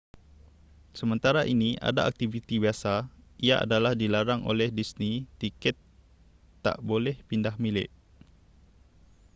sementara 0.99 1.41
ini 1.53 1.69
ada 1.89 2.01
aktiviti 2.09 2.55
biasa 2.63 2.93
ia 3.47 3.55
adalah 3.65 3.93
dilarang 4.01 4.41
oleh 4.51 4.69
disney 4.77 5.13
tiket 5.41 5.75
tak 6.65 6.77
boleh 6.89 7.15
pindahmilik 7.29 7.89